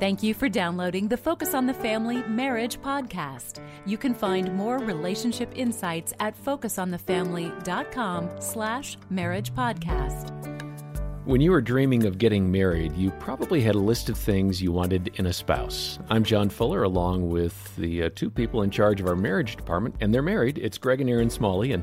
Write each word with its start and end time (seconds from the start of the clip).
Thank 0.00 0.22
you 0.22 0.32
for 0.32 0.48
downloading 0.48 1.08
the 1.08 1.16
Focus 1.16 1.54
on 1.54 1.66
the 1.66 1.74
Family 1.74 2.22
Marriage 2.28 2.80
podcast. 2.80 3.60
You 3.84 3.98
can 3.98 4.14
find 4.14 4.54
more 4.54 4.78
relationship 4.78 5.50
insights 5.56 6.14
at 6.20 6.40
focusonthefamily.com 6.40 8.30
slash 8.40 8.96
marriage 9.10 9.52
podcast. 9.54 10.30
When 11.24 11.40
you 11.40 11.50
were 11.50 11.60
dreaming 11.60 12.06
of 12.06 12.16
getting 12.18 12.48
married, 12.48 12.96
you 12.96 13.10
probably 13.18 13.60
had 13.60 13.74
a 13.74 13.80
list 13.80 14.08
of 14.08 14.16
things 14.16 14.62
you 14.62 14.70
wanted 14.70 15.10
in 15.16 15.26
a 15.26 15.32
spouse. 15.32 15.98
I'm 16.10 16.22
John 16.22 16.48
Fuller, 16.48 16.84
along 16.84 17.28
with 17.28 17.74
the 17.74 18.04
uh, 18.04 18.10
two 18.14 18.30
people 18.30 18.62
in 18.62 18.70
charge 18.70 19.00
of 19.00 19.08
our 19.08 19.16
marriage 19.16 19.56
department, 19.56 19.96
and 20.00 20.14
they're 20.14 20.22
married. 20.22 20.58
It's 20.58 20.78
Greg 20.78 21.00
and 21.00 21.10
Erin 21.10 21.28
Smalley, 21.28 21.72
and 21.72 21.82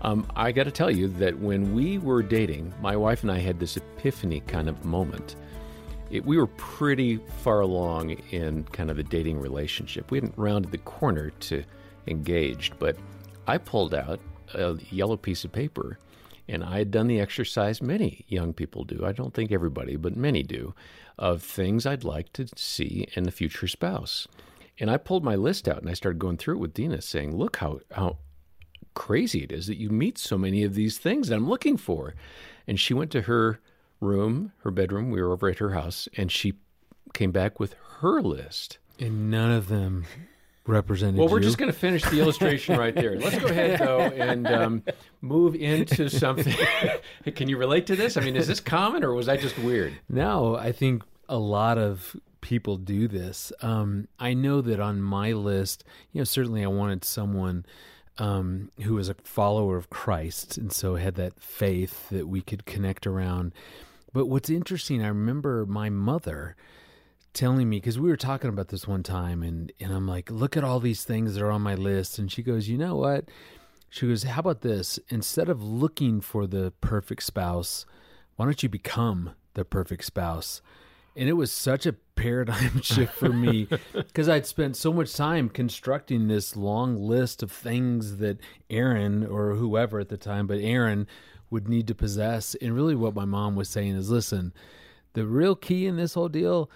um, 0.00 0.26
I 0.34 0.50
got 0.50 0.64
to 0.64 0.72
tell 0.72 0.90
you 0.90 1.06
that 1.06 1.38
when 1.38 1.76
we 1.76 1.98
were 1.98 2.24
dating, 2.24 2.74
my 2.82 2.96
wife 2.96 3.22
and 3.22 3.30
I 3.30 3.38
had 3.38 3.60
this 3.60 3.76
epiphany 3.76 4.40
kind 4.40 4.68
of 4.68 4.84
moment 4.84 5.36
it, 6.12 6.24
we 6.24 6.36
were 6.36 6.46
pretty 6.46 7.16
far 7.42 7.60
along 7.60 8.10
in 8.30 8.64
kind 8.64 8.90
of 8.90 8.96
the 8.96 9.02
dating 9.02 9.40
relationship. 9.40 10.10
We 10.10 10.18
hadn't 10.18 10.34
rounded 10.36 10.70
the 10.70 10.78
corner 10.78 11.30
to 11.30 11.64
engaged, 12.06 12.78
but 12.78 12.96
I 13.46 13.58
pulled 13.58 13.94
out 13.94 14.20
a 14.54 14.76
yellow 14.90 15.16
piece 15.16 15.44
of 15.44 15.52
paper 15.52 15.98
and 16.48 16.62
I 16.62 16.78
had 16.78 16.90
done 16.90 17.06
the 17.06 17.20
exercise 17.20 17.80
many 17.80 18.24
young 18.28 18.52
people 18.52 18.84
do. 18.84 19.04
I 19.04 19.12
don't 19.12 19.32
think 19.32 19.52
everybody, 19.52 19.96
but 19.96 20.16
many 20.16 20.42
do, 20.42 20.74
of 21.18 21.42
things 21.42 21.86
I'd 21.86 22.04
like 22.04 22.32
to 22.34 22.46
see 22.56 23.06
in 23.14 23.24
the 23.24 23.30
future 23.30 23.68
spouse. 23.68 24.26
And 24.78 24.90
I 24.90 24.96
pulled 24.96 25.24
my 25.24 25.36
list 25.36 25.68
out 25.68 25.80
and 25.80 25.88
I 25.88 25.94
started 25.94 26.18
going 26.18 26.36
through 26.36 26.56
it 26.56 26.60
with 26.60 26.74
Dina, 26.74 27.00
saying, 27.00 27.36
Look 27.36 27.56
how, 27.56 27.80
how 27.92 28.18
crazy 28.94 29.44
it 29.44 29.52
is 29.52 29.66
that 29.68 29.78
you 29.78 29.88
meet 29.88 30.18
so 30.18 30.36
many 30.36 30.64
of 30.64 30.74
these 30.74 30.98
things 30.98 31.28
that 31.28 31.36
I'm 31.36 31.48
looking 31.48 31.76
for. 31.76 32.14
And 32.66 32.78
she 32.78 32.92
went 32.92 33.10
to 33.12 33.22
her 33.22 33.60
room, 34.02 34.52
her 34.58 34.70
bedroom. 34.70 35.10
We 35.10 35.22
were 35.22 35.32
over 35.32 35.48
at 35.48 35.58
her 35.58 35.70
house, 35.70 36.08
and 36.16 36.30
she 36.30 36.54
came 37.14 37.30
back 37.30 37.60
with 37.60 37.74
her 38.00 38.20
list. 38.20 38.78
And 38.98 39.30
none 39.30 39.50
of 39.50 39.68
them 39.68 40.04
represented. 40.66 41.18
Well, 41.18 41.28
we're 41.28 41.38
you. 41.38 41.44
just 41.44 41.58
going 41.58 41.72
to 41.72 41.78
finish 41.78 42.04
the 42.04 42.20
illustration 42.20 42.78
right 42.78 42.94
there. 42.94 43.18
Let's 43.18 43.38
go 43.38 43.46
ahead 43.46 43.80
though 43.80 44.00
and 44.00 44.46
um, 44.46 44.82
move 45.20 45.54
into 45.54 46.08
something. 46.08 46.54
Can 47.34 47.48
you 47.48 47.56
relate 47.56 47.86
to 47.86 47.96
this? 47.96 48.16
I 48.16 48.20
mean, 48.20 48.36
is 48.36 48.46
this 48.46 48.60
common 48.60 49.02
or 49.02 49.14
was 49.14 49.28
I 49.28 49.36
just 49.36 49.58
weird? 49.58 49.94
No, 50.08 50.56
I 50.56 50.72
think 50.72 51.02
a 51.28 51.38
lot 51.38 51.78
of 51.78 52.16
people 52.40 52.76
do 52.76 53.08
this. 53.08 53.52
Um, 53.62 54.08
I 54.18 54.34
know 54.34 54.60
that 54.60 54.80
on 54.80 55.00
my 55.00 55.32
list, 55.32 55.84
you 56.12 56.20
know, 56.20 56.24
certainly 56.24 56.62
I 56.62 56.68
wanted 56.68 57.04
someone 57.04 57.64
um, 58.18 58.70
who 58.82 58.94
was 58.94 59.08
a 59.08 59.14
follower 59.24 59.76
of 59.76 59.90
Christ, 59.90 60.58
and 60.58 60.70
so 60.70 60.96
had 60.96 61.14
that 61.14 61.40
faith 61.40 62.10
that 62.10 62.28
we 62.28 62.42
could 62.42 62.66
connect 62.66 63.06
around. 63.06 63.52
But 64.12 64.26
what's 64.26 64.50
interesting, 64.50 65.02
I 65.02 65.08
remember 65.08 65.64
my 65.66 65.88
mother 65.90 66.56
telling 67.32 67.68
me 67.68 67.78
because 67.78 67.98
we 67.98 68.10
were 68.10 68.16
talking 68.16 68.50
about 68.50 68.68
this 68.68 68.86
one 68.86 69.02
time, 69.02 69.42
and 69.42 69.72
and 69.80 69.92
I'm 69.92 70.06
like, 70.06 70.30
look 70.30 70.56
at 70.56 70.64
all 70.64 70.80
these 70.80 71.04
things 71.04 71.34
that 71.34 71.42
are 71.42 71.50
on 71.50 71.62
my 71.62 71.74
list, 71.74 72.18
and 72.18 72.30
she 72.30 72.42
goes, 72.42 72.68
you 72.68 72.76
know 72.76 72.96
what? 72.96 73.26
She 73.88 74.06
goes, 74.06 74.22
how 74.22 74.40
about 74.40 74.62
this? 74.62 74.98
Instead 75.08 75.48
of 75.48 75.62
looking 75.62 76.20
for 76.20 76.46
the 76.46 76.72
perfect 76.80 77.22
spouse, 77.22 77.84
why 78.36 78.46
don't 78.46 78.62
you 78.62 78.68
become 78.68 79.32
the 79.54 79.64
perfect 79.64 80.04
spouse? 80.04 80.62
And 81.14 81.28
it 81.28 81.34
was 81.34 81.52
such 81.52 81.84
a 81.84 81.92
paradigm 81.92 82.80
shift 82.82 83.14
for 83.14 83.28
me 83.28 83.68
because 83.92 84.28
I'd 84.28 84.46
spent 84.46 84.76
so 84.76 84.94
much 84.94 85.14
time 85.14 85.50
constructing 85.50 86.28
this 86.28 86.56
long 86.56 86.96
list 86.96 87.42
of 87.42 87.52
things 87.52 88.16
that 88.16 88.38
Erin 88.70 89.26
or 89.26 89.56
whoever 89.56 90.00
at 90.00 90.08
the 90.08 90.16
time, 90.16 90.46
but 90.46 90.58
Erin 90.58 91.06
would 91.52 91.68
need 91.68 91.86
to 91.86 91.94
possess. 91.94 92.56
And 92.56 92.74
really, 92.74 92.96
what 92.96 93.14
my 93.14 93.26
mom 93.26 93.54
was 93.54 93.68
saying 93.68 93.94
is 93.94 94.10
listen, 94.10 94.52
the 95.12 95.26
real 95.26 95.54
key 95.54 95.86
in 95.86 95.96
this 95.96 96.14
whole 96.14 96.28
deal 96.28 96.70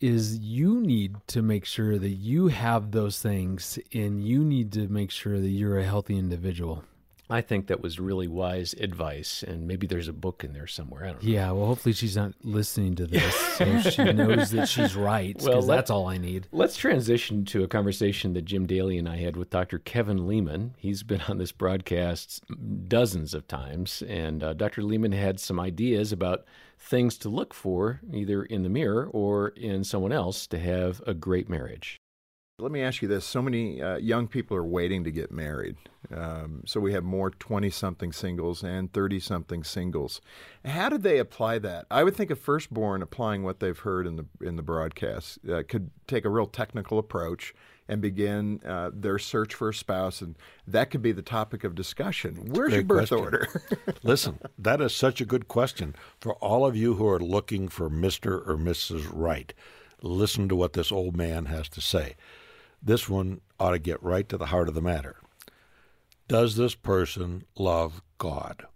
is 0.00 0.38
you 0.38 0.80
need 0.80 1.16
to 1.26 1.42
make 1.42 1.64
sure 1.64 1.98
that 1.98 2.10
you 2.10 2.48
have 2.48 2.92
those 2.92 3.20
things 3.20 3.78
and 3.92 4.26
you 4.26 4.44
need 4.44 4.72
to 4.72 4.88
make 4.88 5.10
sure 5.10 5.40
that 5.40 5.48
you're 5.48 5.78
a 5.78 5.84
healthy 5.84 6.16
individual. 6.16 6.84
I 7.30 7.40
think 7.40 7.68
that 7.68 7.80
was 7.80 7.98
really 7.98 8.28
wise 8.28 8.74
advice, 8.74 9.42
and 9.42 9.66
maybe 9.66 9.86
there's 9.86 10.08
a 10.08 10.12
book 10.12 10.44
in 10.44 10.52
there 10.52 10.66
somewhere. 10.66 11.04
I 11.04 11.12
don't 11.12 11.22
know. 11.22 11.30
Yeah, 11.30 11.50
well, 11.52 11.66
hopefully 11.66 11.94
she's 11.94 12.16
not 12.16 12.34
listening 12.42 12.94
to 12.96 13.06
this, 13.06 13.34
so 13.56 13.80
she 13.80 14.12
knows 14.12 14.50
that 14.50 14.68
she's 14.68 14.94
right. 14.94 15.40
Well, 15.40 15.62
that's 15.62 15.90
all 15.90 16.06
I 16.06 16.18
need. 16.18 16.48
Let's 16.52 16.76
transition 16.76 17.46
to 17.46 17.64
a 17.64 17.68
conversation 17.68 18.34
that 18.34 18.44
Jim 18.44 18.66
Daly 18.66 18.98
and 18.98 19.08
I 19.08 19.16
had 19.16 19.36
with 19.36 19.48
Dr. 19.48 19.78
Kevin 19.78 20.26
Leman. 20.26 20.74
He's 20.76 21.02
been 21.02 21.22
on 21.22 21.38
this 21.38 21.52
broadcast 21.52 22.44
dozens 22.88 23.32
of 23.32 23.48
times, 23.48 24.02
and 24.02 24.42
uh, 24.42 24.52
Dr. 24.52 24.82
Leman 24.82 25.12
had 25.12 25.40
some 25.40 25.58
ideas 25.58 26.12
about 26.12 26.44
things 26.78 27.16
to 27.18 27.30
look 27.30 27.54
for, 27.54 28.00
either 28.12 28.42
in 28.42 28.62
the 28.62 28.68
mirror 28.68 29.08
or 29.10 29.48
in 29.48 29.82
someone 29.82 30.12
else, 30.12 30.46
to 30.48 30.58
have 30.58 31.00
a 31.06 31.14
great 31.14 31.48
marriage. 31.48 31.98
Let 32.60 32.70
me 32.70 32.82
ask 32.82 33.02
you 33.02 33.08
this: 33.08 33.24
so 33.24 33.42
many 33.42 33.82
uh, 33.82 33.96
young 33.96 34.28
people 34.28 34.56
are 34.56 34.64
waiting 34.64 35.02
to 35.02 35.10
get 35.10 35.32
married. 35.32 35.74
Um, 36.14 36.62
so 36.64 36.78
we 36.78 36.92
have 36.92 37.02
more 37.02 37.30
twenty-something 37.30 38.12
singles 38.12 38.62
and 38.62 38.92
thirty-something 38.92 39.64
singles. 39.64 40.20
How 40.64 40.88
do 40.88 40.96
they 40.96 41.18
apply 41.18 41.58
that? 41.58 41.86
I 41.90 42.04
would 42.04 42.14
think 42.14 42.30
a 42.30 42.36
firstborn 42.36 43.02
applying 43.02 43.42
what 43.42 43.58
they've 43.58 43.76
heard 43.76 44.06
in 44.06 44.14
the 44.14 44.26
in 44.40 44.54
the 44.54 44.62
broadcast 44.62 45.40
uh, 45.50 45.64
could 45.66 45.90
take 46.06 46.24
a 46.24 46.28
real 46.28 46.46
technical 46.46 46.96
approach 47.00 47.56
and 47.88 48.00
begin 48.00 48.60
uh, 48.64 48.92
their 48.94 49.18
search 49.18 49.52
for 49.52 49.70
a 49.70 49.74
spouse, 49.74 50.20
and 50.20 50.36
that 50.64 50.92
could 50.92 51.02
be 51.02 51.10
the 51.10 51.22
topic 51.22 51.64
of 51.64 51.74
discussion. 51.74 52.50
Where's 52.52 52.72
your 52.72 52.84
birth 52.84 53.08
question. 53.08 53.18
order? 53.18 53.48
Listen, 54.04 54.38
that 54.56 54.80
is 54.80 54.94
such 54.94 55.20
a 55.20 55.26
good 55.26 55.48
question 55.48 55.96
for 56.20 56.34
all 56.34 56.64
of 56.64 56.76
you 56.76 56.94
who 56.94 57.08
are 57.08 57.18
looking 57.18 57.66
for 57.66 57.90
Mister 57.90 58.38
or 58.38 58.56
Mrs. 58.56 59.10
Right. 59.12 59.52
Listen 60.02 60.48
to 60.48 60.54
what 60.54 60.74
this 60.74 60.92
old 60.92 61.16
man 61.16 61.46
has 61.46 61.68
to 61.70 61.80
say. 61.80 62.14
This 62.84 63.08
one 63.08 63.40
ought 63.58 63.70
to 63.70 63.78
get 63.78 64.02
right 64.02 64.28
to 64.28 64.36
the 64.36 64.46
heart 64.46 64.68
of 64.68 64.74
the 64.74 64.82
matter. 64.82 65.16
Does 66.28 66.56
this 66.56 66.74
person 66.74 67.44
love 67.56 68.02
God? 68.18 68.66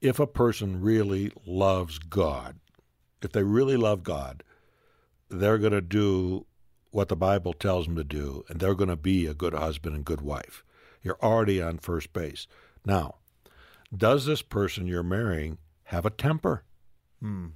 If 0.00 0.20
a 0.20 0.26
person 0.26 0.80
really 0.80 1.32
loves 1.44 1.98
God, 1.98 2.60
if 3.20 3.32
they 3.32 3.42
really 3.42 3.76
love 3.76 4.04
God, 4.04 4.44
they're 5.28 5.58
going 5.58 5.72
to 5.72 5.80
do 5.80 6.46
what 6.92 7.08
the 7.08 7.16
Bible 7.16 7.52
tells 7.52 7.86
them 7.86 7.96
to 7.96 8.04
do, 8.04 8.44
and 8.48 8.60
they're 8.60 8.76
going 8.76 8.88
to 8.88 8.96
be 8.96 9.26
a 9.26 9.34
good 9.34 9.52
husband 9.52 9.96
and 9.96 10.04
good 10.04 10.20
wife. 10.20 10.64
You're 11.02 11.18
already 11.20 11.60
on 11.60 11.78
first 11.78 12.12
base. 12.12 12.46
Now, 12.84 13.16
does 13.94 14.26
this 14.26 14.42
person 14.42 14.86
you're 14.86 15.02
marrying 15.02 15.58
have 15.84 16.06
a 16.06 16.10
temper? 16.10 16.62
Hmm. 17.20 17.46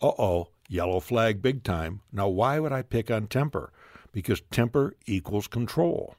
Uh 0.00 0.12
oh, 0.18 0.48
yellow 0.68 1.00
flag 1.00 1.42
big 1.42 1.62
time. 1.62 2.00
Now, 2.10 2.28
why 2.28 2.58
would 2.58 2.72
I 2.72 2.82
pick 2.82 3.10
on 3.10 3.26
temper? 3.26 3.72
Because 4.12 4.42
temper 4.50 4.94
equals 5.06 5.46
control. 5.46 6.16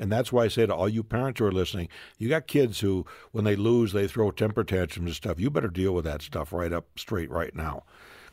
And 0.00 0.10
that's 0.10 0.32
why 0.32 0.44
I 0.44 0.48
say 0.48 0.64
to 0.64 0.74
all 0.74 0.88
you 0.88 1.02
parents 1.02 1.38
who 1.38 1.46
are 1.46 1.52
listening, 1.52 1.88
you 2.16 2.28
got 2.28 2.46
kids 2.46 2.80
who, 2.80 3.04
when 3.32 3.44
they 3.44 3.54
lose, 3.54 3.92
they 3.92 4.08
throw 4.08 4.30
temper 4.30 4.64
tantrums 4.64 5.08
and 5.08 5.14
stuff. 5.14 5.38
You 5.38 5.50
better 5.50 5.68
deal 5.68 5.92
with 5.92 6.06
that 6.06 6.22
stuff 6.22 6.52
right 6.52 6.72
up 6.72 6.86
straight 6.96 7.30
right 7.30 7.54
now, 7.54 7.84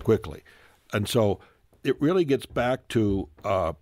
quickly. 0.01 0.43
And 0.93 1.09
so 1.09 1.39
it 1.83 2.01
really 2.01 2.23
gets 2.23 2.45
back 2.45 2.87
to 2.89 3.27
uh, 3.43 3.73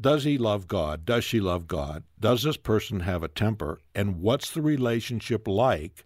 does 0.00 0.24
he 0.24 0.38
love 0.38 0.66
God? 0.66 1.04
Does 1.04 1.24
she 1.24 1.40
love 1.40 1.66
God? 1.66 2.04
Does 2.18 2.42
this 2.42 2.56
person 2.56 3.00
have 3.00 3.22
a 3.22 3.28
temper? 3.28 3.80
And 3.94 4.20
what's 4.20 4.50
the 4.50 4.62
relationship 4.62 5.46
like 5.46 6.04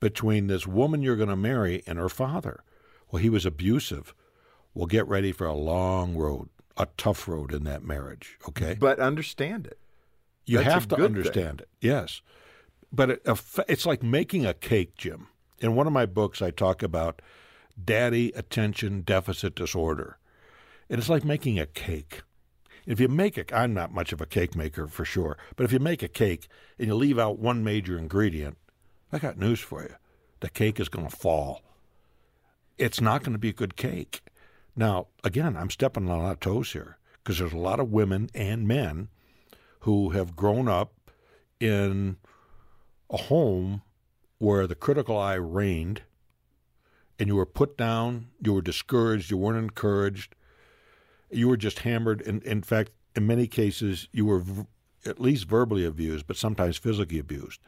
between 0.00 0.48
this 0.48 0.66
woman 0.66 1.02
you're 1.02 1.16
going 1.16 1.28
to 1.28 1.36
marry 1.36 1.82
and 1.86 1.98
her 1.98 2.08
father? 2.08 2.64
Well, 3.10 3.22
he 3.22 3.30
was 3.30 3.46
abusive 3.46 4.14
will 4.74 4.86
get 4.86 5.06
ready 5.08 5.32
for 5.32 5.46
a 5.46 5.54
long 5.54 6.16
road, 6.16 6.48
a 6.76 6.86
tough 6.96 7.28
road 7.28 7.52
in 7.52 7.64
that 7.64 7.82
marriage. 7.82 8.38
Okay, 8.48 8.76
but 8.78 8.98
understand 8.98 9.66
it. 9.66 9.78
You 10.46 10.58
That's 10.58 10.72
have 10.72 10.88
to 10.88 11.04
understand 11.04 11.58
thing. 11.58 11.66
it. 11.82 11.86
Yes, 11.86 12.22
but 12.92 13.10
it, 13.10 13.28
it's 13.68 13.86
like 13.86 14.02
making 14.02 14.46
a 14.46 14.54
cake, 14.54 14.96
Jim. 14.96 15.28
In 15.58 15.74
one 15.74 15.86
of 15.86 15.92
my 15.92 16.06
books, 16.06 16.40
I 16.40 16.50
talk 16.50 16.82
about 16.82 17.20
daddy 17.82 18.32
attention 18.34 19.02
deficit 19.02 19.54
disorder, 19.54 20.18
and 20.88 20.98
it's 20.98 21.08
like 21.08 21.24
making 21.24 21.58
a 21.58 21.66
cake. 21.66 22.22
If 22.86 22.98
you 22.98 23.08
make 23.08 23.36
it, 23.36 23.52
I'm 23.52 23.74
not 23.74 23.92
much 23.92 24.12
of 24.12 24.20
a 24.20 24.26
cake 24.26 24.56
maker 24.56 24.86
for 24.86 25.04
sure, 25.04 25.36
but 25.54 25.64
if 25.64 25.72
you 25.72 25.78
make 25.78 26.02
a 26.02 26.08
cake 26.08 26.48
and 26.78 26.88
you 26.88 26.94
leave 26.94 27.18
out 27.18 27.38
one 27.38 27.62
major 27.62 27.98
ingredient, 27.98 28.56
I 29.12 29.18
got 29.18 29.38
news 29.38 29.60
for 29.60 29.82
you. 29.82 29.94
The 30.40 30.48
cake 30.48 30.80
is 30.80 30.88
going 30.88 31.08
to 31.08 31.14
fall. 31.14 31.62
It's 32.78 33.00
not 33.00 33.22
going 33.22 33.34
to 33.34 33.38
be 33.38 33.50
a 33.50 33.52
good 33.52 33.76
cake. 33.76 34.22
Now, 34.80 35.08
again, 35.22 35.58
I'm 35.58 35.68
stepping 35.68 36.08
on 36.08 36.18
a 36.18 36.22
lot 36.22 36.32
of 36.32 36.40
toes 36.40 36.72
here 36.72 36.96
because 37.18 37.38
there's 37.38 37.52
a 37.52 37.58
lot 37.58 37.80
of 37.80 37.92
women 37.92 38.30
and 38.34 38.66
men 38.66 39.08
who 39.80 40.10
have 40.10 40.34
grown 40.34 40.68
up 40.68 40.94
in 41.60 42.16
a 43.10 43.18
home 43.18 43.82
where 44.38 44.66
the 44.66 44.74
critical 44.74 45.18
eye 45.18 45.34
reigned 45.34 46.00
and 47.18 47.28
you 47.28 47.36
were 47.36 47.44
put 47.44 47.76
down, 47.76 48.28
you 48.42 48.54
were 48.54 48.62
discouraged, 48.62 49.30
you 49.30 49.36
weren't 49.36 49.58
encouraged, 49.58 50.34
you 51.30 51.46
were 51.46 51.58
just 51.58 51.80
hammered. 51.80 52.22
And 52.22 52.42
in 52.44 52.62
fact, 52.62 52.92
in 53.14 53.26
many 53.26 53.46
cases, 53.46 54.08
you 54.12 54.24
were 54.24 54.38
v- 54.38 54.64
at 55.04 55.20
least 55.20 55.44
verbally 55.46 55.84
abused, 55.84 56.26
but 56.26 56.38
sometimes 56.38 56.78
physically 56.78 57.18
abused. 57.18 57.60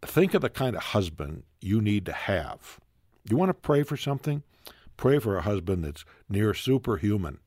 Think 0.00 0.32
of 0.32 0.40
the 0.40 0.48
kind 0.48 0.74
of 0.74 0.82
husband 0.82 1.42
you 1.60 1.82
need 1.82 2.06
to 2.06 2.12
have. 2.14 2.80
You 3.28 3.36
want 3.36 3.50
to 3.50 3.54
pray 3.54 3.82
for 3.82 3.98
something? 3.98 4.42
Pray 4.98 5.18
for 5.18 5.38
a 5.38 5.42
husband 5.42 5.84
that's 5.84 6.04
near 6.28 6.52
superhuman 6.52 7.38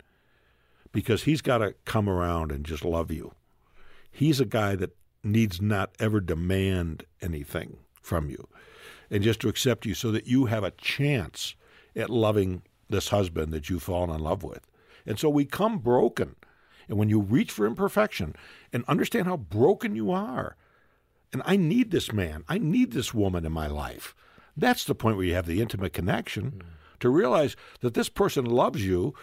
because 0.92 1.24
he's 1.24 1.42
got 1.42 1.59
to 1.59 1.75
come 1.86 2.09
around 2.09 2.51
and 2.51 2.65
just 2.65 2.83
love 2.83 3.12
you. 3.12 3.33
He's 4.12 4.39
a 4.39 4.45
guy 4.45 4.75
that 4.77 4.95
needs 5.24 5.62
not 5.62 5.92
ever 6.00 6.19
demand 6.19 7.06
anything 7.21 7.77
from 8.01 8.30
you 8.30 8.48
and 9.12 9.24
just 9.24 9.39
to 9.42 9.50
accept 9.50 9.86
you 9.86 9.94
so 9.94 10.12
that 10.12 10.25
you 10.25 10.45
have 10.48 10.63
a 10.63 10.71
chance 10.71 11.56
at 11.95 12.09
loving 12.09 12.63
this 12.89 13.09
husband 13.09 13.53
that 13.53 13.69
you've 13.69 13.83
fallen 13.83 14.09
in 14.09 14.19
love 14.19 14.42
with. 14.44 14.65
And 15.06 15.19
so 15.19 15.30
we 15.30 15.45
come 15.45 15.77
broken. 15.77 16.36
And 16.88 16.98
when 16.98 17.09
you 17.09 17.19
reach 17.19 17.51
for 17.51 17.65
imperfection 17.65 18.36
and 18.74 18.83
understand 18.88 19.27
how 19.27 19.38
broken 19.38 19.95
you 19.95 20.12
are, 20.12 20.56
and 21.31 21.42
I 21.45 21.56
need 21.56 21.92
this 21.92 22.12
man, 22.12 22.44
I 22.50 22.57
need 22.57 22.92
this 22.92 23.13
woman 23.13 23.45
in 23.45 23.51
my 23.51 23.68
life. 23.68 24.15
That's 24.57 24.83
the 24.83 24.95
point 24.95 25.15
where 25.15 25.25
you 25.25 25.33
have 25.33 25.45
the 25.45 25.62
intimate 25.62 25.94
connection 25.94 26.51
mm. 26.51 26.62
To 27.01 27.09
realize 27.09 27.56
that 27.81 27.94
this 27.94 28.09
person 28.09 28.45
loves 28.45 28.86
you, 28.86 29.13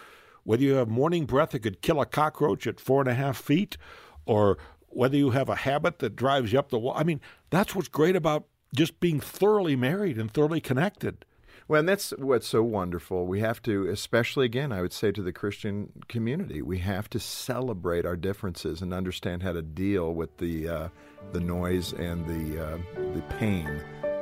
whether 0.43 0.63
you 0.63 0.75
have 0.75 0.89
morning 0.89 1.25
breath 1.25 1.51
that 1.51 1.59
could 1.59 1.81
kill 1.81 1.99
a 2.01 2.05
cockroach 2.05 2.67
at 2.67 2.79
four 2.79 3.01
and 3.01 3.09
a 3.09 3.13
half 3.13 3.37
feet, 3.37 3.77
or 4.25 4.57
whether 4.87 5.17
you 5.17 5.31
have 5.31 5.49
a 5.49 5.55
habit 5.55 5.99
that 5.99 6.15
drives 6.15 6.53
you 6.53 6.59
up 6.59 6.69
the 6.69 6.79
wall. 6.79 6.93
I 6.95 7.03
mean, 7.03 7.21
that's 7.49 7.75
what's 7.75 7.87
great 7.87 8.15
about 8.15 8.45
just 8.75 8.99
being 8.99 9.19
thoroughly 9.19 9.75
married 9.75 10.17
and 10.17 10.31
thoroughly 10.31 10.61
connected. 10.61 11.25
Well, 11.67 11.81
and 11.81 11.87
that's 11.87 12.11
what's 12.17 12.47
so 12.47 12.63
wonderful. 12.63 13.27
We 13.27 13.41
have 13.41 13.61
to, 13.63 13.87
especially 13.89 14.47
again, 14.47 14.71
I 14.71 14.81
would 14.81 14.91
say 14.91 15.11
to 15.11 15.21
the 15.21 15.31
Christian 15.31 15.91
community, 16.07 16.63
we 16.63 16.79
have 16.79 17.07
to 17.11 17.19
celebrate 17.19 18.07
our 18.07 18.15
differences 18.15 18.81
and 18.81 18.91
understand 18.91 19.43
how 19.43 19.51
to 19.51 19.61
deal 19.61 20.15
with 20.15 20.35
the 20.37 20.67
uh, 20.67 20.89
the 21.31 21.39
noise 21.39 21.93
and 21.93 22.25
the 22.25 22.65
uh, 22.65 22.77
the 23.13 23.21
pain 23.37 23.69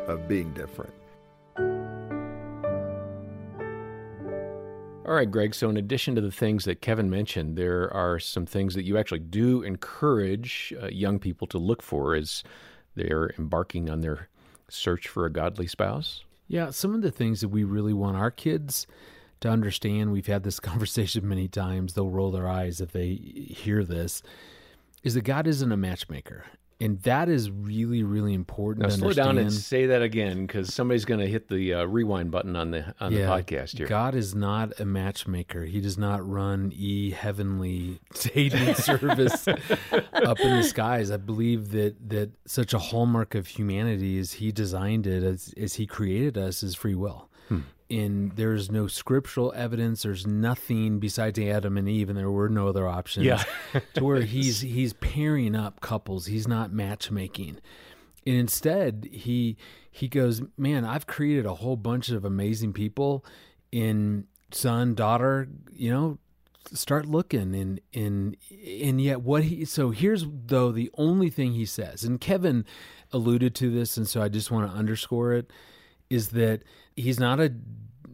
of 0.07 0.27
being 0.27 0.53
different. 0.53 0.93
All 5.07 5.13
right, 5.13 5.31
Greg. 5.31 5.55
So, 5.55 5.69
in 5.69 5.77
addition 5.77 6.15
to 6.15 6.21
the 6.21 6.33
things 6.33 6.65
that 6.65 6.81
Kevin 6.81 7.09
mentioned, 7.09 7.57
there 7.57 7.89
are 7.93 8.19
some 8.19 8.45
things 8.45 8.75
that 8.75 8.83
you 8.83 8.97
actually 8.97 9.21
do 9.21 9.63
encourage 9.63 10.73
uh, 10.83 10.87
young 10.87 11.17
people 11.17 11.47
to 11.47 11.57
look 11.57 11.81
for 11.81 12.13
as 12.13 12.43
they're 12.93 13.31
embarking 13.39 13.89
on 13.89 14.01
their 14.01 14.27
search 14.67 15.07
for 15.07 15.25
a 15.25 15.31
godly 15.31 15.65
spouse. 15.65 16.25
Yeah, 16.49 16.71
some 16.71 16.93
of 16.93 17.03
the 17.03 17.11
things 17.11 17.39
that 17.39 17.47
we 17.47 17.63
really 17.63 17.93
want 17.93 18.17
our 18.17 18.31
kids 18.31 18.85
to 19.39 19.49
understand, 19.49 20.11
we've 20.11 20.27
had 20.27 20.43
this 20.43 20.59
conversation 20.61 21.25
many 21.25 21.47
times, 21.47 21.93
they'll 21.93 22.09
roll 22.09 22.31
their 22.31 22.49
eyes 22.49 22.81
if 22.81 22.91
they 22.91 23.13
hear 23.15 23.85
this, 23.85 24.21
is 25.03 25.13
that 25.13 25.21
God 25.21 25.47
isn't 25.47 25.71
a 25.71 25.77
matchmaker 25.77 26.43
and 26.79 27.01
that 27.01 27.29
is 27.29 27.49
really 27.49 28.03
really 28.03 28.33
important. 28.33 28.83
Now 28.83 28.89
slow 28.89 29.07
understand. 29.09 29.27
down 29.27 29.37
and 29.37 29.53
say 29.53 29.87
that 29.87 30.01
again 30.01 30.45
because 30.45 30.73
somebody's 30.73 31.05
going 31.05 31.19
to 31.19 31.27
hit 31.27 31.47
the 31.49 31.73
uh, 31.73 31.85
rewind 31.85 32.31
button 32.31 32.55
on 32.55 32.71
the 32.71 32.93
on 32.99 33.11
yeah, 33.11 33.25
the 33.25 33.43
podcast 33.43 33.77
here. 33.77 33.87
God 33.87 34.15
is 34.15 34.35
not 34.35 34.79
a 34.79 34.85
matchmaker. 34.85 35.65
He 35.65 35.81
does 35.81 35.97
not 35.97 36.27
run 36.27 36.71
e 36.75 37.11
heavenly 37.11 37.99
dating 38.21 38.75
service 38.75 39.47
up 40.13 40.39
in 40.39 40.57
the 40.57 40.63
skies. 40.63 41.11
I 41.11 41.17
believe 41.17 41.71
that 41.71 42.09
that 42.09 42.31
such 42.45 42.73
a 42.73 42.79
hallmark 42.79 43.35
of 43.35 43.47
humanity 43.47 44.17
is 44.17 44.33
He 44.33 44.51
designed 44.51 45.07
it 45.07 45.23
as 45.23 45.53
as 45.57 45.75
He 45.75 45.87
created 45.87 46.37
us 46.37 46.63
is 46.63 46.75
free 46.75 46.95
will. 46.95 47.29
In 47.89 48.33
there's 48.35 48.69
no 48.69 48.87
scriptural 48.87 49.53
evidence 49.55 50.03
there's 50.03 50.27
nothing 50.27 50.99
besides 50.99 51.39
adam 51.39 51.77
and 51.77 51.87
eve 51.87 52.09
and 52.09 52.17
there 52.17 52.29
were 52.29 52.49
no 52.49 52.67
other 52.67 52.85
options 52.85 53.25
yeah. 53.25 53.43
to 53.93 54.03
where 54.03 54.21
he's 54.23 54.59
he's 54.59 54.91
pairing 54.93 55.55
up 55.55 55.79
couples. 55.79 56.25
He's 56.25 56.47
not 56.47 56.73
matchmaking. 56.73 57.59
And 58.25 58.35
instead 58.35 59.07
he 59.11 59.55
he 59.89 60.09
goes 60.09 60.41
man 60.57 60.83
i've 60.83 61.07
created 61.07 61.45
a 61.45 61.55
whole 61.55 61.77
bunch 61.77 62.09
of 62.09 62.25
amazing 62.25 62.73
people 62.73 63.25
in 63.71 64.25
son 64.51 64.93
daughter 64.93 65.47
you 65.73 65.89
know 65.89 66.17
start 66.73 67.05
looking. 67.05 67.55
And 67.55 67.81
and 67.93 68.37
and 68.51 69.01
yet 69.01 69.21
what 69.21 69.45
he 69.45 69.65
so 69.65 69.91
here's 69.91 70.25
though 70.27 70.71
the 70.71 70.89
only 70.95 71.29
thing 71.29 71.53
he 71.53 71.65
says 71.65 72.03
and 72.03 72.19
kevin 72.19 72.65
alluded 73.13 73.55
to 73.55 73.71
this 73.71 73.97
and 73.97 74.07
so 74.07 74.21
i 74.21 74.27
just 74.27 74.51
want 74.51 74.69
to 74.69 74.77
underscore 74.77 75.33
it 75.33 75.51
is 76.09 76.29
that 76.29 76.63
he's 76.95 77.19
not 77.19 77.39
a 77.39 77.53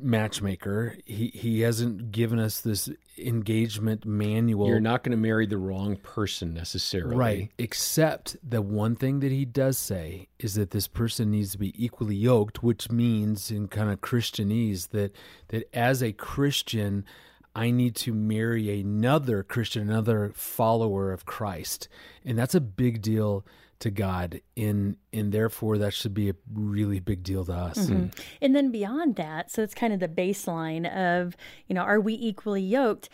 matchmaker. 0.03 0.97
He 1.05 1.27
he 1.33 1.61
hasn't 1.61 2.11
given 2.11 2.39
us 2.39 2.61
this 2.61 2.89
engagement 3.17 4.05
manual. 4.05 4.67
You're 4.67 4.79
not 4.79 5.03
going 5.03 5.11
to 5.11 5.17
marry 5.17 5.45
the 5.45 5.57
wrong 5.57 5.95
person 5.97 6.53
necessarily. 6.53 7.15
Right. 7.15 7.51
Except 7.57 8.35
the 8.47 8.61
one 8.61 8.95
thing 8.95 9.21
that 9.21 9.31
he 9.31 9.45
does 9.45 9.77
say 9.77 10.27
is 10.39 10.55
that 10.55 10.71
this 10.71 10.87
person 10.87 11.31
needs 11.31 11.51
to 11.53 11.57
be 11.57 11.73
equally 11.83 12.15
yoked, 12.15 12.61
which 12.61 12.91
means 12.91 13.49
in 13.49 13.67
kind 13.67 13.89
of 13.89 14.01
Christianese 14.01 14.89
that 14.89 15.15
that 15.49 15.69
as 15.73 16.03
a 16.03 16.11
Christian 16.11 17.05
I 17.55 17.69
need 17.69 17.95
to 17.97 18.13
marry 18.13 18.81
another 18.81 19.43
Christian, 19.43 19.89
another 19.89 20.31
follower 20.35 21.11
of 21.11 21.25
Christ. 21.25 21.87
And 22.25 22.37
that's 22.37 22.55
a 22.55 22.61
big 22.61 23.01
deal 23.01 23.45
to 23.83 23.91
God 23.91 24.39
in 24.55 24.95
and 25.11 25.31
therefore 25.33 25.77
that 25.77 25.93
should 25.93 26.13
be 26.13 26.29
a 26.29 26.35
really 26.53 27.01
big 27.01 27.21
deal 27.21 27.43
to 27.45 27.53
us. 27.53 27.77
Mm-hmm. 27.77 28.07
And 28.41 28.55
then 28.55 28.71
beyond 28.71 29.17
that, 29.17 29.51
so 29.51 29.61
it's 29.61 29.73
kind 29.73 29.91
of 29.93 29.99
the 29.99 30.07
baseline 30.07 30.89
of, 30.89 31.35
you 31.67 31.75
know, 31.75 31.81
are 31.81 31.99
we 31.99 32.13
equally 32.13 32.61
yoked? 32.61 33.09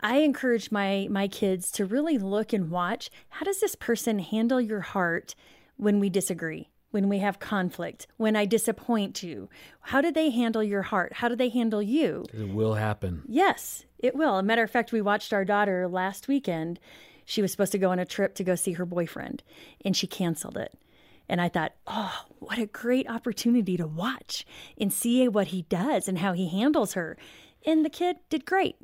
I 0.00 0.18
encourage 0.18 0.70
my 0.70 1.08
my 1.10 1.28
kids 1.28 1.70
to 1.72 1.84
really 1.84 2.16
look 2.18 2.52
and 2.52 2.70
watch 2.70 3.10
how 3.28 3.44
does 3.44 3.60
this 3.60 3.74
person 3.74 4.18
handle 4.18 4.60
your 4.60 4.80
heart 4.80 5.34
when 5.76 6.00
we 6.00 6.08
disagree? 6.08 6.70
When 6.90 7.08
we 7.08 7.18
have 7.18 7.40
conflict, 7.40 8.06
when 8.16 8.36
I 8.36 8.44
disappoint 8.46 9.22
you, 9.22 9.50
how 9.80 10.00
do 10.00 10.12
they 10.12 10.30
handle 10.30 10.62
your 10.62 10.82
heart? 10.82 11.14
How 11.14 11.28
do 11.28 11.34
they 11.34 11.48
handle 11.48 11.82
you? 11.82 12.24
It 12.32 12.48
will 12.54 12.74
happen. 12.74 13.22
Yes, 13.26 13.84
it 13.98 14.14
will. 14.14 14.38
A 14.38 14.44
matter 14.44 14.62
of 14.62 14.70
fact, 14.70 14.92
we 14.92 15.02
watched 15.02 15.32
our 15.32 15.44
daughter 15.44 15.88
last 15.88 16.28
weekend 16.28 16.78
she 17.24 17.42
was 17.42 17.50
supposed 17.50 17.72
to 17.72 17.78
go 17.78 17.90
on 17.90 17.98
a 17.98 18.04
trip 18.04 18.34
to 18.36 18.44
go 18.44 18.54
see 18.54 18.72
her 18.72 18.86
boyfriend, 18.86 19.42
and 19.84 19.96
she 19.96 20.06
canceled 20.06 20.56
it. 20.56 20.72
And 21.28 21.40
I 21.40 21.48
thought, 21.48 21.72
oh, 21.86 22.26
what 22.38 22.58
a 22.58 22.66
great 22.66 23.08
opportunity 23.08 23.76
to 23.76 23.86
watch 23.86 24.44
and 24.78 24.92
see 24.92 25.26
what 25.26 25.48
he 25.48 25.62
does 25.62 26.06
and 26.06 26.18
how 26.18 26.34
he 26.34 26.48
handles 26.48 26.92
her. 26.92 27.16
And 27.64 27.84
the 27.84 27.90
kid 27.90 28.16
did 28.28 28.44
great. 28.44 28.76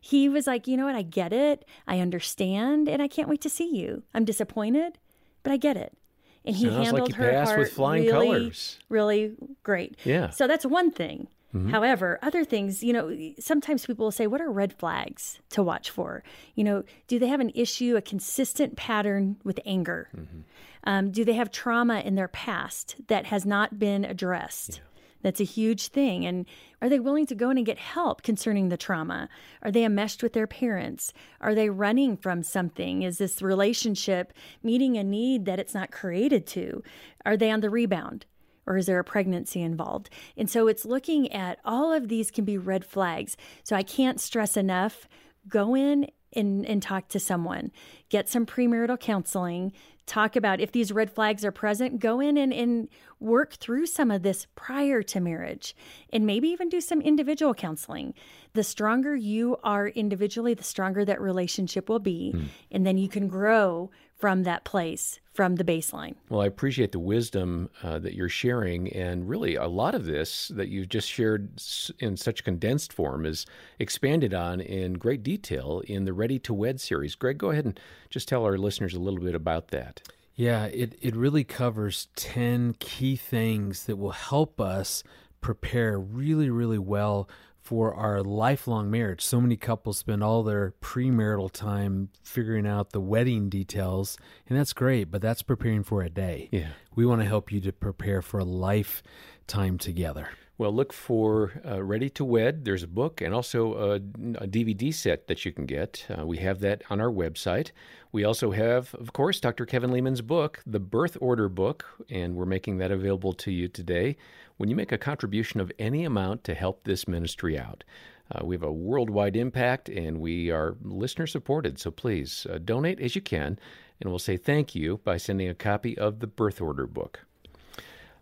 He 0.00 0.28
was 0.28 0.46
like, 0.46 0.68
you 0.68 0.76
know 0.76 0.84
what? 0.86 0.94
I 0.94 1.02
get 1.02 1.32
it. 1.32 1.64
I 1.88 1.98
understand. 1.98 2.88
And 2.88 3.02
I 3.02 3.08
can't 3.08 3.28
wait 3.28 3.40
to 3.40 3.50
see 3.50 3.74
you. 3.74 4.04
I'm 4.14 4.24
disappointed, 4.24 4.98
but 5.42 5.52
I 5.52 5.56
get 5.56 5.76
it. 5.76 5.96
And 6.44 6.54
he 6.54 6.66
Sounds 6.66 6.86
handled 6.86 7.08
like 7.10 7.18
her 7.18 7.44
heart 7.44 7.58
with 7.58 7.72
flying 7.72 8.04
really, 8.04 8.26
colors. 8.26 8.78
really 8.88 9.34
great. 9.64 9.96
Yeah. 10.04 10.30
So 10.30 10.46
that's 10.46 10.64
one 10.64 10.92
thing. 10.92 11.26
Mm-hmm. 11.54 11.70
However, 11.70 12.18
other 12.22 12.44
things, 12.44 12.82
you 12.82 12.92
know, 12.92 13.16
sometimes 13.38 13.86
people 13.86 14.04
will 14.06 14.12
say, 14.12 14.26
What 14.26 14.40
are 14.40 14.50
red 14.50 14.74
flags 14.74 15.40
to 15.50 15.62
watch 15.62 15.90
for? 15.90 16.22
You 16.54 16.64
know, 16.64 16.84
do 17.06 17.18
they 17.18 17.28
have 17.28 17.40
an 17.40 17.52
issue, 17.54 17.96
a 17.96 18.02
consistent 18.02 18.76
pattern 18.76 19.36
with 19.44 19.58
anger? 19.64 20.08
Mm-hmm. 20.14 20.40
Um, 20.84 21.10
do 21.10 21.24
they 21.24 21.34
have 21.34 21.50
trauma 21.50 22.00
in 22.00 22.14
their 22.14 22.28
past 22.28 22.96
that 23.08 23.26
has 23.26 23.46
not 23.46 23.78
been 23.78 24.04
addressed? 24.04 24.76
Yeah. 24.76 24.82
That's 25.22 25.40
a 25.40 25.44
huge 25.44 25.88
thing. 25.88 26.24
And 26.24 26.46
are 26.80 26.88
they 26.88 27.00
willing 27.00 27.26
to 27.26 27.34
go 27.34 27.50
in 27.50 27.56
and 27.56 27.66
get 27.66 27.78
help 27.78 28.22
concerning 28.22 28.68
the 28.68 28.76
trauma? 28.76 29.28
Are 29.62 29.70
they 29.70 29.84
enmeshed 29.84 30.22
with 30.22 30.32
their 30.32 30.46
parents? 30.46 31.12
Are 31.40 31.54
they 31.54 31.70
running 31.70 32.16
from 32.16 32.42
something? 32.42 33.02
Is 33.02 33.18
this 33.18 33.42
relationship 33.42 34.32
meeting 34.62 34.96
a 34.96 35.02
need 35.02 35.44
that 35.46 35.58
it's 35.58 35.74
not 35.74 35.90
created 35.90 36.46
to? 36.48 36.82
Are 37.26 37.36
they 37.36 37.50
on 37.50 37.60
the 37.60 37.70
rebound? 37.70 38.26
Or 38.68 38.76
is 38.76 38.86
there 38.86 38.98
a 38.98 39.04
pregnancy 39.04 39.62
involved? 39.62 40.10
And 40.36 40.48
so 40.48 40.68
it's 40.68 40.84
looking 40.84 41.32
at 41.32 41.58
all 41.64 41.92
of 41.92 42.08
these 42.08 42.30
can 42.30 42.44
be 42.44 42.58
red 42.58 42.84
flags. 42.84 43.36
So 43.64 43.74
I 43.74 43.82
can't 43.82 44.20
stress 44.20 44.56
enough 44.56 45.08
go 45.48 45.74
in 45.74 46.06
and, 46.34 46.66
and 46.66 46.82
talk 46.82 47.08
to 47.08 47.18
someone, 47.18 47.72
get 48.10 48.28
some 48.28 48.44
premarital 48.44 49.00
counseling, 49.00 49.72
talk 50.06 50.36
about 50.36 50.60
if 50.60 50.72
these 50.72 50.92
red 50.92 51.10
flags 51.10 51.44
are 51.44 51.52
present, 51.52 52.00
go 52.00 52.20
in 52.20 52.36
and, 52.36 52.52
and 52.52 52.88
work 53.20 53.54
through 53.54 53.86
some 53.86 54.10
of 54.10 54.22
this 54.22 54.46
prior 54.54 55.02
to 55.02 55.20
marriage 55.20 55.74
and 56.12 56.26
maybe 56.26 56.48
even 56.48 56.68
do 56.68 56.80
some 56.80 57.00
individual 57.00 57.54
counseling. 57.54 58.14
The 58.54 58.64
stronger 58.64 59.14
you 59.14 59.58
are 59.62 59.88
individually, 59.88 60.54
the 60.54 60.64
stronger 60.64 61.04
that 61.04 61.20
relationship 61.20 61.88
will 61.88 61.98
be. 61.98 62.32
Mm. 62.34 62.44
And 62.70 62.86
then 62.86 62.98
you 62.98 63.08
can 63.08 63.28
grow 63.28 63.90
from 64.18 64.42
that 64.42 64.64
place, 64.64 65.20
from 65.32 65.54
the 65.56 65.64
baseline. 65.64 66.16
Well, 66.28 66.40
I 66.40 66.46
appreciate 66.46 66.90
the 66.90 66.98
wisdom 66.98 67.70
uh, 67.84 68.00
that 68.00 68.14
you're 68.14 68.28
sharing. 68.28 68.92
And 68.92 69.28
really, 69.28 69.54
a 69.54 69.68
lot 69.68 69.94
of 69.94 70.04
this 70.04 70.48
that 70.48 70.68
you've 70.68 70.88
just 70.88 71.08
shared 71.08 71.60
in 72.00 72.16
such 72.16 72.42
condensed 72.42 72.92
form 72.92 73.24
is 73.24 73.46
expanded 73.78 74.34
on 74.34 74.60
in 74.60 74.94
great 74.94 75.22
detail 75.22 75.82
in 75.86 76.04
the 76.04 76.12
Ready 76.12 76.40
to 76.40 76.52
Wed 76.52 76.80
series. 76.80 77.14
Greg, 77.14 77.38
go 77.38 77.50
ahead 77.50 77.64
and 77.64 77.78
just 78.10 78.28
tell 78.28 78.44
our 78.44 78.58
listeners 78.58 78.94
a 78.94 79.00
little 79.00 79.20
bit 79.20 79.36
about 79.36 79.68
that. 79.68 80.02
Yeah, 80.34 80.66
it, 80.66 80.96
it 81.00 81.16
really 81.16 81.44
covers 81.44 82.08
10 82.16 82.74
key 82.80 83.16
things 83.16 83.84
that 83.84 83.96
will 83.96 84.12
help 84.12 84.60
us 84.60 85.02
prepare 85.40 85.98
really, 85.98 86.50
really 86.50 86.78
well 86.78 87.28
for 87.68 87.92
our 87.94 88.22
lifelong 88.22 88.90
marriage. 88.90 89.22
So 89.22 89.42
many 89.42 89.54
couples 89.54 89.98
spend 89.98 90.24
all 90.24 90.42
their 90.42 90.72
premarital 90.80 91.52
time 91.52 92.08
figuring 92.22 92.66
out 92.66 92.92
the 92.92 93.00
wedding 93.00 93.50
details, 93.50 94.16
and 94.48 94.58
that's 94.58 94.72
great, 94.72 95.10
but 95.10 95.20
that's 95.20 95.42
preparing 95.42 95.82
for 95.82 96.00
a 96.00 96.08
day. 96.08 96.48
Yeah. 96.50 96.70
We 96.94 97.04
want 97.04 97.20
to 97.20 97.28
help 97.28 97.52
you 97.52 97.60
to 97.60 97.70
prepare 97.70 98.22
for 98.22 98.40
a 98.40 98.44
lifetime 98.44 99.76
together. 99.76 100.30
Well, 100.58 100.72
look 100.72 100.92
for 100.92 101.52
uh, 101.64 101.84
Ready 101.84 102.10
to 102.10 102.24
Wed. 102.24 102.64
There's 102.64 102.82
a 102.82 102.88
book 102.88 103.20
and 103.20 103.32
also 103.32 103.74
a, 103.74 103.94
a 103.94 104.48
DVD 104.48 104.92
set 104.92 105.28
that 105.28 105.44
you 105.44 105.52
can 105.52 105.66
get. 105.66 106.04
Uh, 106.10 106.26
we 106.26 106.38
have 106.38 106.58
that 106.60 106.82
on 106.90 107.00
our 107.00 107.12
website. 107.12 107.70
We 108.10 108.24
also 108.24 108.50
have, 108.50 108.92
of 108.96 109.12
course, 109.12 109.38
Dr. 109.38 109.66
Kevin 109.66 109.92
Leman's 109.92 110.20
book, 110.20 110.60
The 110.66 110.80
Birth 110.80 111.16
Order 111.20 111.48
Book, 111.48 111.86
and 112.10 112.34
we're 112.34 112.44
making 112.44 112.78
that 112.78 112.90
available 112.90 113.32
to 113.34 113.52
you 113.52 113.68
today. 113.68 114.16
When 114.56 114.68
you 114.68 114.74
make 114.74 114.90
a 114.90 114.98
contribution 114.98 115.60
of 115.60 115.70
any 115.78 116.04
amount 116.04 116.42
to 116.44 116.54
help 116.54 116.82
this 116.82 117.06
ministry 117.06 117.56
out, 117.56 117.84
uh, 118.32 118.44
we 118.44 118.56
have 118.56 118.64
a 118.64 118.72
worldwide 118.72 119.36
impact 119.36 119.88
and 119.88 120.20
we 120.20 120.50
are 120.50 120.76
listener 120.82 121.28
supported, 121.28 121.78
so 121.78 121.92
please 121.92 122.48
uh, 122.50 122.58
donate 122.58 122.98
as 122.98 123.14
you 123.14 123.22
can, 123.22 123.60
and 124.00 124.10
we'll 124.10 124.18
say 124.18 124.36
thank 124.36 124.74
you 124.74 124.98
by 125.04 125.18
sending 125.18 125.48
a 125.48 125.54
copy 125.54 125.96
of 125.96 126.18
the 126.18 126.26
Birth 126.26 126.60
Order 126.60 126.88
Book. 126.88 127.27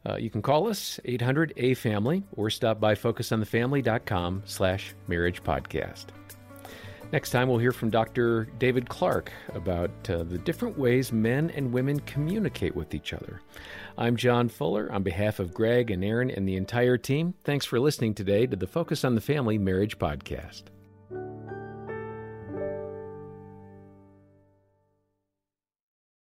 Uh, 0.05 0.17
you 0.17 0.31
can 0.31 0.43
call 0.43 0.69
us 0.69 1.01
800 1.05 1.53
A 1.57 1.75
Family 1.75 2.23
or 2.37 2.51
stop 2.51 2.81
by 2.81 2.95
focusonthefamily.com 2.95 4.43
slash 4.45 4.95
marriage 5.09 5.43
podcast. 5.43 6.07
Next 7.13 7.31
time, 7.31 7.49
we'll 7.49 7.59
hear 7.59 7.73
from 7.73 7.91
Dr. 7.91 8.49
David 8.59 8.89
Clark 8.89 9.31
about 9.55 9.91
uh, 10.11 10.25
the 10.25 10.39
different 10.39 10.77
ways 10.77 11.13
men 11.13 11.51
and 11.51 11.73
women 11.73 12.01
communicate 12.01 12.75
with 12.75 12.95
each 12.95 13.13
other. 13.13 13.41
I'm 13.97 14.17
John 14.17 14.49
Fuller. 14.49 14.91
On 14.93 15.03
behalf 15.05 15.39
of 15.39 15.55
Greg 15.55 15.91
and 15.93 16.05
Erin 16.05 16.31
and 16.31 16.49
the 16.49 16.57
entire 16.57 16.99
team, 16.99 17.35
thanks 17.45 17.65
for 17.65 17.79
listening 17.79 18.15
today 18.15 18.47
to 18.47 18.57
the 18.57 18.67
Focus 18.67 19.05
on 19.05 19.15
the 19.15 19.21
Family 19.21 19.57
Marriage 19.57 19.99
Podcast. 19.99 20.65